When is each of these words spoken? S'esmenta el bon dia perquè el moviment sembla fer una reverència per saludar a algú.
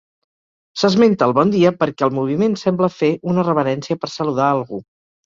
S'esmenta 0.83 1.27
el 1.27 1.33
bon 1.39 1.51
dia 1.55 1.71
perquè 1.83 2.05
el 2.07 2.13
moviment 2.19 2.55
sembla 2.63 2.89
fer 3.03 3.11
una 3.33 3.45
reverència 3.51 3.99
per 4.05 4.11
saludar 4.15 4.49
a 4.49 4.57
algú. 4.57 4.81